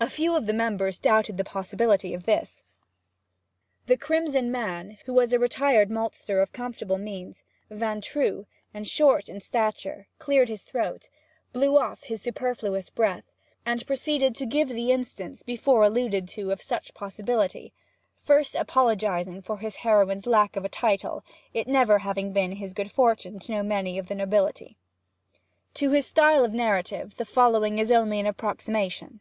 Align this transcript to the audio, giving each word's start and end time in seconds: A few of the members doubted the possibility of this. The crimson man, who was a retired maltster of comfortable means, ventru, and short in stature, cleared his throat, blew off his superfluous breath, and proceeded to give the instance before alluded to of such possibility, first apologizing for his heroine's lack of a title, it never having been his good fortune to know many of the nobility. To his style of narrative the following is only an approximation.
A 0.00 0.10
few 0.10 0.34
of 0.34 0.46
the 0.46 0.52
members 0.52 0.98
doubted 0.98 1.36
the 1.36 1.44
possibility 1.44 2.12
of 2.12 2.24
this. 2.24 2.64
The 3.86 3.96
crimson 3.96 4.50
man, 4.50 4.98
who 5.06 5.12
was 5.14 5.32
a 5.32 5.38
retired 5.38 5.90
maltster 5.92 6.40
of 6.42 6.50
comfortable 6.52 6.98
means, 6.98 7.44
ventru, 7.70 8.46
and 8.74 8.84
short 8.84 9.28
in 9.28 9.38
stature, 9.38 10.08
cleared 10.18 10.48
his 10.48 10.62
throat, 10.62 11.08
blew 11.52 11.78
off 11.78 12.02
his 12.02 12.20
superfluous 12.22 12.90
breath, 12.90 13.30
and 13.64 13.86
proceeded 13.86 14.34
to 14.34 14.44
give 14.44 14.66
the 14.68 14.90
instance 14.90 15.44
before 15.44 15.84
alluded 15.84 16.28
to 16.30 16.50
of 16.50 16.60
such 16.60 16.94
possibility, 16.94 17.72
first 18.16 18.56
apologizing 18.56 19.40
for 19.40 19.58
his 19.58 19.76
heroine's 19.86 20.26
lack 20.26 20.56
of 20.56 20.64
a 20.64 20.68
title, 20.68 21.22
it 21.54 21.68
never 21.68 21.98
having 22.00 22.32
been 22.32 22.50
his 22.56 22.74
good 22.74 22.90
fortune 22.90 23.38
to 23.38 23.52
know 23.52 23.62
many 23.62 24.00
of 24.00 24.08
the 24.08 24.16
nobility. 24.16 24.76
To 25.74 25.92
his 25.92 26.06
style 26.08 26.44
of 26.44 26.52
narrative 26.52 27.18
the 27.18 27.24
following 27.24 27.78
is 27.78 27.92
only 27.92 28.18
an 28.18 28.26
approximation. 28.26 29.20